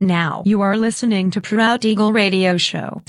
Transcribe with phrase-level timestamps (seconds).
[0.00, 3.02] Now you are listening to Proud Eagle Radio Show.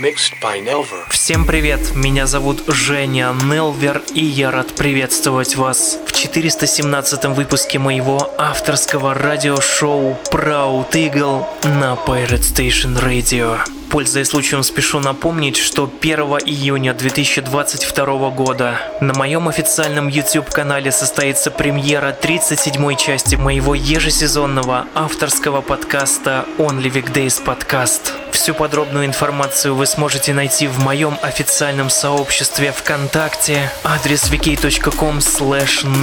[0.00, 1.08] Mixed by Nelver.
[1.10, 8.34] Всем привет, меня зовут Женя Нелвер, и я рад приветствовать вас в 417 выпуске моего
[8.38, 11.46] авторского радиошоу Proud Eagle
[11.78, 13.56] на Pirate Station Radio.
[13.90, 22.14] Пользуясь случаем, спешу напомнить, что 1 июня 2022 года на моем официальном YouTube-канале состоится премьера
[22.20, 28.12] 37-й части моего ежесезонного авторского подкаста Only Weekdays Podcast.
[28.30, 35.20] Всю подробную информацию вы сможете найти в моем официальном сообществе ВКонтакте, адрес vk.com